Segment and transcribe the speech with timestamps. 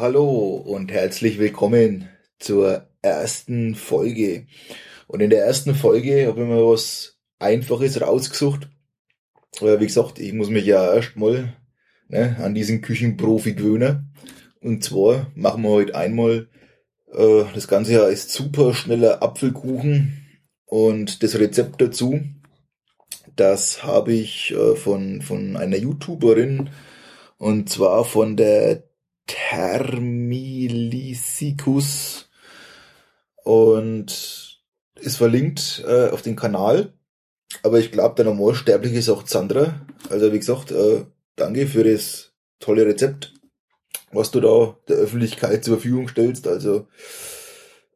[0.00, 2.08] Hallo und herzlich willkommen
[2.38, 4.46] zur ersten Folge.
[5.06, 8.70] Und in der ersten Folge habe ich mir was Einfaches rausgesucht.
[9.60, 11.54] Wie gesagt, ich muss mich ja erstmal
[12.08, 14.14] ne, an diesen Küchenprofi gewöhnen.
[14.62, 16.48] Und zwar machen wir heute einmal
[17.12, 20.16] äh, das Ganze ja als super schneller Apfelkuchen
[20.64, 22.20] und das Rezept dazu,
[23.36, 26.70] das habe ich äh, von, von einer YouTuberin
[27.36, 28.89] und zwar von der
[29.30, 32.28] Thermilisikus
[33.44, 34.60] und
[34.96, 36.92] ist verlinkt äh, auf den Kanal.
[37.62, 39.80] Aber ich glaube, der Normalsterbliche ist auch Sandra.
[40.08, 41.04] Also wie gesagt, äh,
[41.36, 43.34] danke für das tolle Rezept,
[44.12, 46.46] was du da der Öffentlichkeit zur Verfügung stellst.
[46.46, 46.86] Also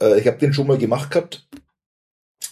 [0.00, 1.48] äh, ich habe den schon mal gemacht gehabt.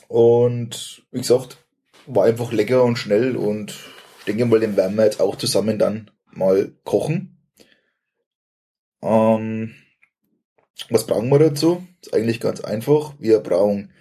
[0.09, 1.59] Und wie gesagt,
[2.07, 3.75] war einfach lecker und schnell und
[4.19, 7.34] ich denke mal, den werden wir jetzt auch zusammen dann mal kochen.
[9.05, 9.75] Ähm,
[10.89, 11.87] was brauchen wir dazu?
[12.01, 13.15] Ist eigentlich ganz einfach.
[13.19, 13.93] Wir brauchen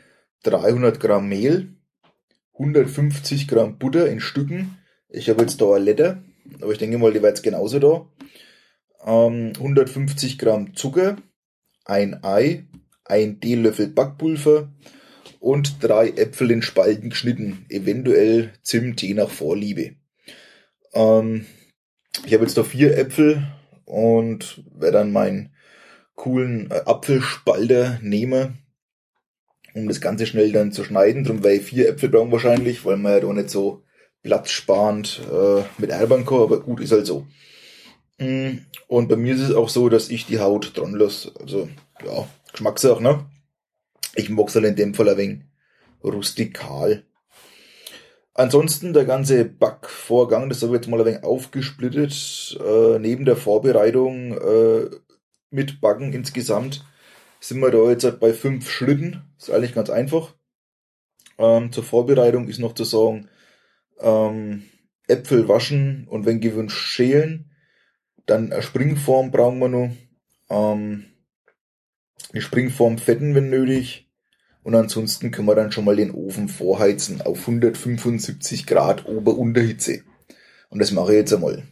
[0.44, 1.76] 300 Gramm Mehl,
[2.54, 4.78] 150 Gramm Butter in Stücken.
[5.10, 6.24] Ich habe jetzt da eine Leder,
[6.62, 8.08] aber ich denke mal, die war jetzt genauso da.
[9.06, 11.18] Ähm, 150 Gramm Zucker,
[11.86, 12.66] ein Ei,
[13.06, 14.72] ein Teelöffel Backpulver
[15.40, 19.96] und drei Äpfel in Spalten geschnitten, eventuell Zimt je nach Vorliebe.
[20.94, 21.46] Ähm,
[22.26, 23.46] ich habe jetzt da vier Äpfel
[23.86, 25.54] und werde dann meinen
[26.16, 28.60] coolen äh, Apfelspalter nehmen,
[29.74, 31.24] um das Ganze schnell dann zu schneiden.
[31.24, 33.84] Drum werde ich vier Äpfel brauchen wahrscheinlich, weil man ja da nicht so
[34.22, 37.28] platzsparend äh, mit erbern kann, aber gut, ist halt so.
[38.20, 41.32] Mm, und bei mir ist es auch so, dass ich die Haut dran lasse.
[41.40, 41.70] Also,
[42.06, 43.26] ja, Geschmackssache, ne?
[44.16, 45.42] Ich mag's halt in dem Fall ein wenig
[46.04, 47.04] rustikal.
[48.36, 52.58] Ansonsten der ganze Backvorgang, das habe ich jetzt mal ein wenig aufgesplittet.
[52.60, 54.90] Äh, neben der Vorbereitung äh,
[55.52, 56.84] mit Backen insgesamt
[57.40, 59.22] sind wir da jetzt bei fünf Schritten.
[59.38, 60.34] Ist eigentlich ganz einfach.
[61.38, 63.30] Ähm, zur Vorbereitung ist noch zu sagen,
[64.00, 64.64] ähm,
[65.08, 67.52] Äpfel waschen und wenn gewünscht schälen.
[68.26, 69.92] Dann eine Springform brauchen wir noch.
[70.50, 71.06] Ähm,
[72.32, 74.10] eine Springform fetten, wenn nötig.
[74.64, 80.04] Und ansonsten können wir dann schon mal den Ofen vorheizen auf 175 Grad Ober-Unterhitze.
[80.70, 81.64] Und das mache ich jetzt einmal.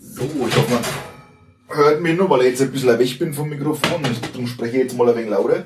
[0.00, 3.50] So, ich hoffe, man hört mich nur, weil ich jetzt ein bisschen weg bin vom
[3.50, 4.02] Mikrofon.
[4.32, 5.64] Darum spreche ich jetzt mal ein wenig lauter.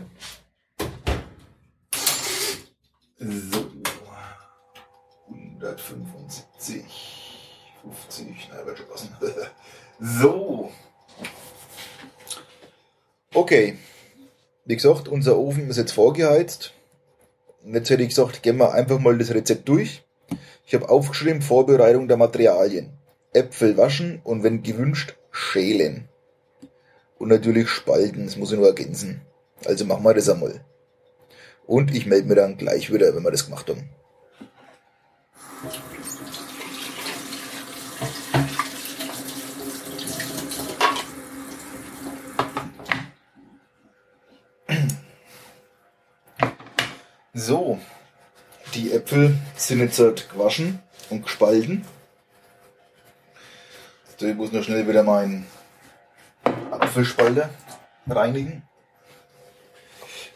[3.19, 3.67] So.
[5.29, 6.85] 175.
[7.83, 8.51] 50.
[8.51, 9.17] Na, wird schon passen.
[10.01, 10.73] so.
[13.33, 13.79] Okay.
[14.65, 16.73] Wie gesagt, unser Ofen ist jetzt vorgeheizt.
[17.65, 20.05] Jetzt hätte ich gesagt, gehen wir einfach mal das Rezept durch.
[20.65, 22.93] Ich habe aufgeschrieben, Vorbereitung der Materialien.
[23.33, 26.09] Äpfel waschen und wenn gewünscht, schälen.
[27.19, 29.23] Und natürlich spalten, das muss ich nur ergänzen.
[29.65, 30.65] Also machen wir das einmal.
[31.67, 33.91] Und ich melde mir dann gleich wieder, wenn wir das gemacht haben.
[47.35, 47.79] So,
[48.75, 51.87] die Äpfel sind jetzt halt gewaschen und gespalten.
[54.19, 55.47] So, ich muss nur schnell wieder meinen
[56.71, 57.51] Apfelspalter
[58.07, 58.63] reinigen.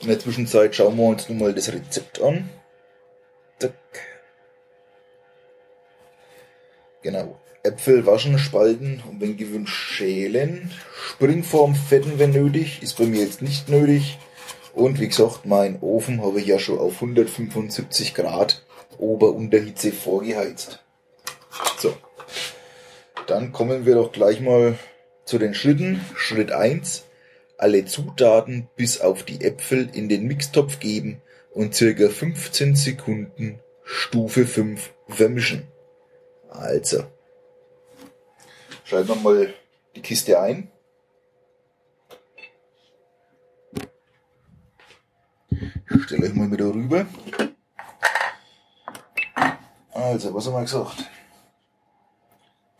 [0.00, 2.48] In der Zwischenzeit schauen wir uns nun mal das Rezept an.
[7.06, 7.40] Genau.
[7.62, 10.72] Äpfel waschen, spalten und wenn gewünscht schälen.
[11.10, 12.82] Springform fetten, wenn nötig.
[12.82, 14.18] Ist bei mir jetzt nicht nötig.
[14.76, 18.62] Und wie gesagt, mein Ofen habe ich ja schon auf 175 Grad
[18.98, 20.84] Ober-Unterhitze vorgeheizt.
[21.78, 21.96] So.
[23.26, 24.78] Dann kommen wir doch gleich mal
[25.24, 26.04] zu den Schritten.
[26.14, 27.04] Schritt 1.
[27.56, 31.22] Alle Zutaten bis auf die Äpfel in den Mixtopf geben
[31.52, 35.66] und circa 15 Sekunden Stufe 5 vermischen.
[36.50, 37.02] Also.
[38.84, 39.54] Schalten wir mal
[39.94, 40.70] die Kiste ein.
[45.88, 47.06] Ich stelle euch mal wieder rüber.
[49.92, 51.04] Also, was haben wir gesagt?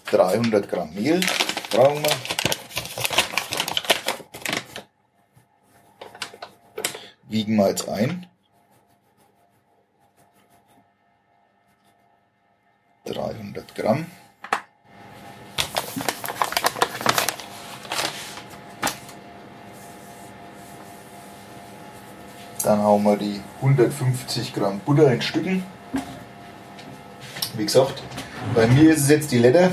[0.06, 1.20] 300 Gramm Mehl
[1.70, 2.11] brauchen wir.
[7.29, 8.26] Wiegen wir jetzt ein.
[13.05, 14.06] 300 Gramm.
[22.67, 25.63] Dann haben wir die 150 Gramm Butter in Stücken.
[27.57, 28.03] Wie gesagt,
[28.57, 29.71] bei mir ist es jetzt die Letter.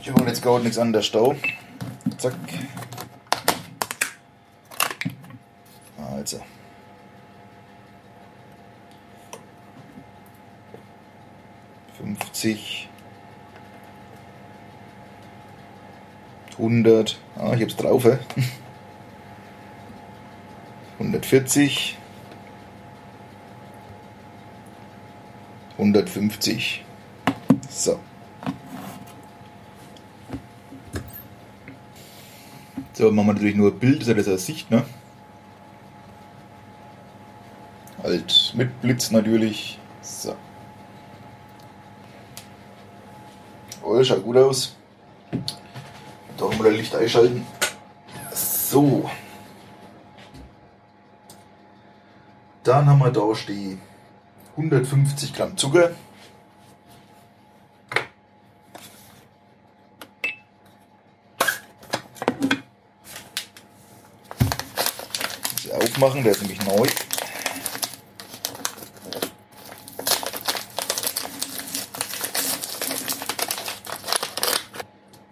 [0.00, 1.36] Ich hole jetzt gerade nichts an der Stau.
[2.18, 2.34] Zack.
[5.96, 6.40] Also.
[11.96, 12.88] Fünfzig.
[16.58, 17.18] Hundert.
[17.36, 18.18] Ah, ich hab's drauf, hä?
[20.98, 21.98] 140.
[25.78, 26.84] 150.
[27.68, 27.98] So.
[32.92, 34.84] So, machen wir natürlich nur ein Bild, das ist ja das als Sicht, ne?
[38.02, 39.80] Halt mit Blitz natürlich.
[40.00, 40.36] So.
[43.82, 44.76] Oh, schaut gut aus.
[46.54, 47.44] Haben wir das Licht einschalten.
[48.32, 49.10] So.
[52.62, 53.76] Dann haben wir da die
[54.56, 55.90] 150 Gramm Zucker.
[65.72, 66.86] Aufmachen, der ist nämlich neu.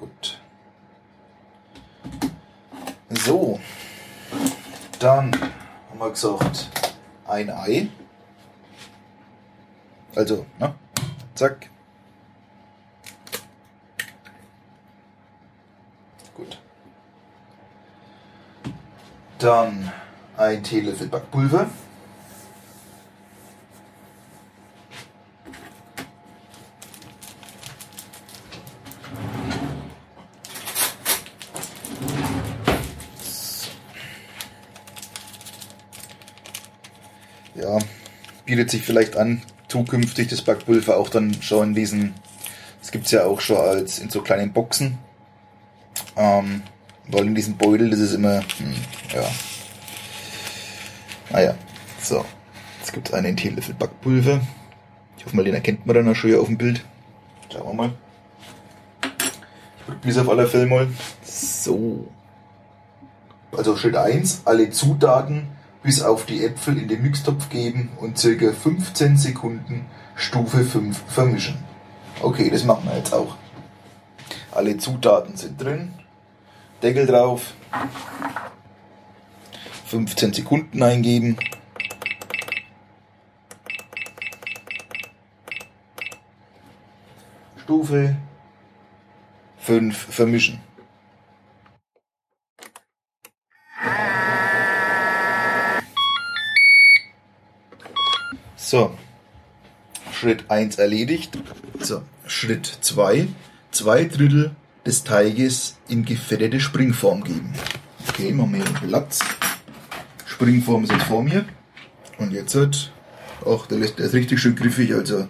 [0.00, 0.38] Gut.
[3.24, 3.60] So.
[5.02, 6.70] Dann haben wir gesagt,
[7.26, 7.88] ein Ei.
[10.14, 10.72] Also, ne?
[11.34, 11.68] Zack.
[16.36, 16.56] Gut.
[19.40, 19.90] Dann
[20.36, 21.66] ein Teelöffel Backpulver.
[37.54, 37.78] Ja,
[38.44, 42.14] bietet sich vielleicht an, zukünftig das Backpulver auch dann schon in diesen,
[42.80, 44.98] das gibt es ja auch schon als in so kleinen Boxen.
[46.16, 46.62] Ähm,
[47.08, 48.74] weil in diesem Beutel, das ist immer, hm,
[49.14, 49.24] ja.
[51.30, 51.54] Naja,
[52.00, 52.24] so.
[52.78, 54.40] Jetzt gibt es einen Teelöffel Backpulver.
[55.16, 56.84] Ich hoffe mal, den erkennt man dann auch schon hier auf dem Bild.
[57.52, 57.92] Schauen wir mal.
[60.04, 60.88] Ich drücke auf alle Fälle mal.
[61.22, 62.08] So.
[63.56, 65.48] Also Schritt 1, alle Zutaten
[65.82, 71.56] bis auf die Äpfel in den Mixtopf geben und circa 15 Sekunden Stufe 5 vermischen.
[72.20, 73.36] Okay, das machen wir jetzt auch.
[74.52, 75.94] Alle Zutaten sind drin.
[76.82, 77.54] Deckel drauf.
[79.86, 81.36] 15 Sekunden eingeben.
[87.56, 88.16] Stufe
[89.58, 90.60] 5 vermischen.
[98.72, 98.90] So,
[100.14, 101.38] Schritt 1 erledigt.
[101.78, 103.28] So, Schritt 2.
[103.70, 104.52] Zwei Drittel
[104.86, 107.52] des Teiges in gefettete Springform geben.
[108.08, 109.18] Okay, machen wir hier Platz.
[110.24, 111.44] Springform ist jetzt vor mir.
[112.16, 112.90] Und jetzt hat,
[113.44, 115.28] ach, der, lässt, der ist richtig schön griffig, also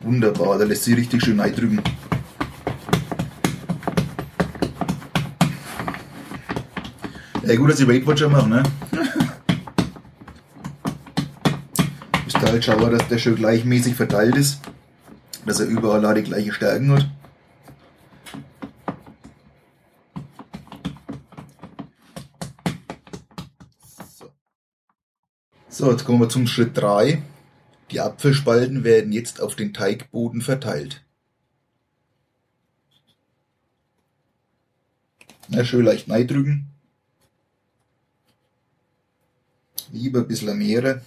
[0.00, 1.82] wunderbar, der lässt sich richtig schön eindrücken.
[7.42, 8.62] Ja, gut, dass ich Weight Watcher mache, ne?
[12.26, 14.60] Müsst halt schauen, dass der schön gleichmäßig verteilt ist.
[15.46, 17.08] Dass er überall die gleiche Stärken hat.
[25.68, 25.88] So.
[25.92, 27.22] jetzt kommen wir zum Schritt 3.
[27.92, 31.04] Die Apfelspalten werden jetzt auf den Teigboden verteilt.
[35.46, 36.66] Na, schön leicht drücken.
[39.92, 41.02] Lieber ein bisschen mehr.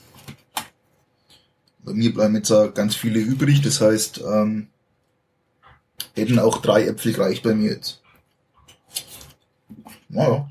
[1.90, 4.68] Bei mir bleiben jetzt auch ganz viele übrig, das heißt, ähm,
[6.14, 8.00] hätten auch drei Äpfel gereicht bei mir jetzt.
[10.08, 10.48] Naja.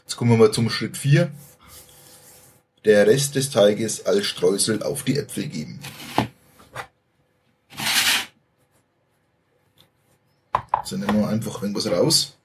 [0.00, 1.30] Jetzt kommen wir mal zum Schritt 4.
[2.84, 5.80] Der Rest des Teiges als Streusel auf die Äpfel geben.
[10.84, 12.36] So nehmen wir einfach irgendwas raus.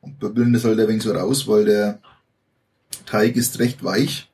[0.00, 2.00] Und böbbeln das halt ein wenig so raus, weil der
[3.10, 4.30] Teig ist recht weich.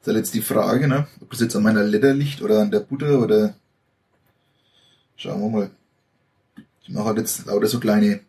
[0.00, 1.06] Ist halt jetzt die Frage, ne?
[1.22, 3.54] ob das jetzt an meiner Leder liegt oder an der Butter oder
[5.16, 5.70] schauen wir mal.
[6.82, 8.20] Ich mache halt jetzt lauter so kleine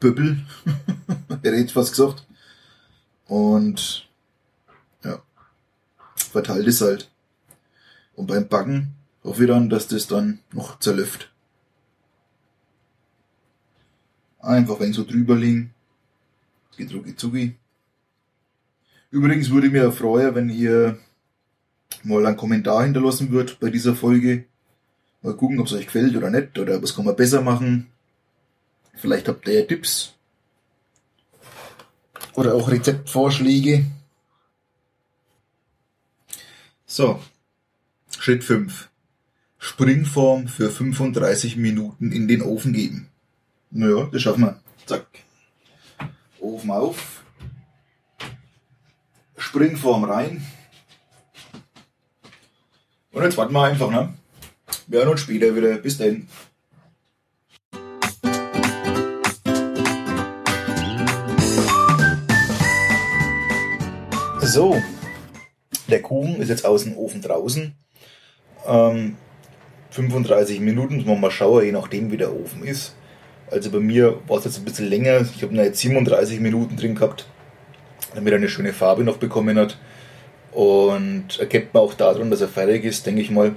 [0.00, 0.42] Böbbel,
[1.42, 2.26] hätte jetzt fast gesagt.
[3.26, 4.08] Und
[5.04, 5.22] ja,
[6.16, 7.10] verteilt es halt.
[8.14, 11.30] Und beim Backen hoffe ich dann, dass das dann noch zerlöfft.
[14.38, 15.74] Einfach wenn so drüber liegen.
[16.78, 17.58] Geht rucki zucki.
[19.14, 20.98] Übrigens würde ich mir freuen, wenn ihr
[22.02, 24.46] mal einen Kommentar hinterlassen würdet bei dieser Folge.
[25.22, 27.86] Mal gucken, ob es euch gefällt oder nicht, oder was kann man besser machen.
[28.96, 30.14] Vielleicht habt ihr ja Tipps.
[32.34, 33.84] Oder auch Rezeptvorschläge.
[36.84, 37.22] So.
[38.18, 38.90] Schritt 5.
[39.58, 43.10] Springform für 35 Minuten in den Ofen geben.
[43.70, 44.60] Naja, das schaffen wir.
[44.86, 45.06] Zack.
[46.40, 47.23] Ofen auf.
[49.44, 50.42] Springform rein.
[53.12, 54.14] Und jetzt warten wir einfach, ne?
[54.86, 55.76] Wir hören uns später wieder.
[55.76, 56.26] Bis dann.
[64.40, 64.80] So,
[65.88, 67.74] der Kuchen ist jetzt aus dem Ofen draußen.
[68.66, 69.16] Ähm,
[69.90, 72.94] 35 Minuten, muss man schauen, je nachdem wie der Ofen ist.
[73.50, 75.20] Also bei mir war es jetzt ein bisschen länger.
[75.20, 77.26] Ich habe jetzt 37 Minuten drin gehabt,
[78.14, 79.78] damit er eine schöne Farbe noch bekommen hat.
[80.52, 83.56] Und erkennt man auch daran, dass er fertig ist, denke ich mal,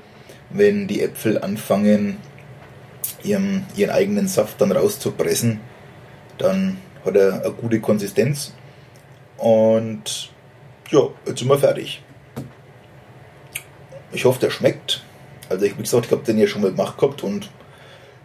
[0.50, 2.18] wenn die Äpfel anfangen,
[3.24, 5.60] ihren, ihren eigenen Saft dann rauszupressen,
[6.38, 8.54] dann hat er eine gute Konsistenz.
[9.38, 10.32] Und
[10.90, 12.04] ja, jetzt sind wir fertig.
[14.12, 15.04] Ich hoffe, der schmeckt.
[15.50, 17.50] Also ich, wie gesagt, ich habe den ja schon mal gemacht gehabt und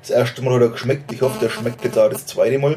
[0.01, 1.13] das erste Mal hat er geschmeckt.
[1.13, 2.77] Ich hoffe, der schmeckt jetzt auch das zweite Mal.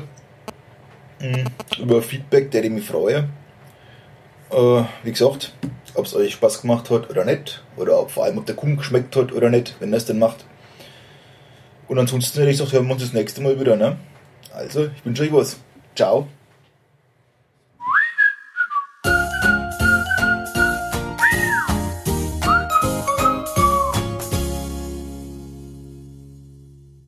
[1.20, 1.46] Mhm.
[1.80, 3.30] Über Feedback, der ich mich freue.
[4.52, 5.54] Äh, wie gesagt,
[5.94, 7.64] ob es euch Spaß gemacht hat oder nicht.
[7.78, 10.20] Oder ob vor allem ob der Kuchen geschmeckt hat oder nicht, wenn er es denn
[10.20, 10.46] macht.
[11.88, 13.76] Und ansonsten hätte ich gesagt, hören wir uns das nächste Mal wieder.
[13.76, 13.98] Ne?
[14.54, 15.58] Also, ich wünsche euch was.
[15.96, 16.28] Ciao.